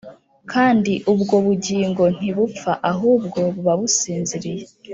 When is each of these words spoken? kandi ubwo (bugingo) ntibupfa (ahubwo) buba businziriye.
kandi 0.51 0.93
ubwo 1.13 1.35
(bugingo) 1.45 2.03
ntibupfa 2.17 2.71
(ahubwo) 2.91 3.39
buba 3.53 3.73
businziriye. 3.79 4.65